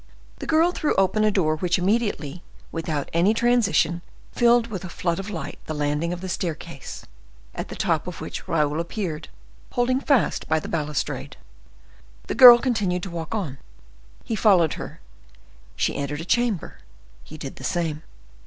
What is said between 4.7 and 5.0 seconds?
a